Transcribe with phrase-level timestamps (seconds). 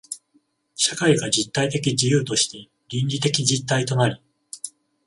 [0.75, 4.19] 社会が実体的自由として倫理的実体となり、